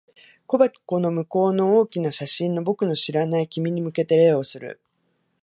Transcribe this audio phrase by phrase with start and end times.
[0.47, 4.81] 木箱の向こうの大きな写真の、僕の知らない君に向けて礼をする。